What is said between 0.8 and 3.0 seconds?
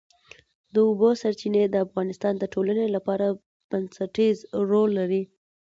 اوبو سرچینې د افغانستان د ټولنې